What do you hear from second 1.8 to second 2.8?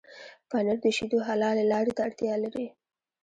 ته اړتيا لري.